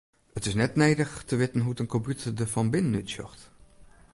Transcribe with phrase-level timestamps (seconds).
[0.37, 3.41] It is net nedich te witten hoe't in kompjûter der fan binnen útsjocht.